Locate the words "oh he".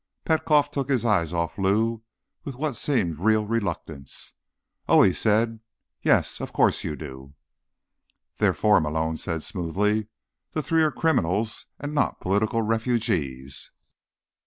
4.89-5.13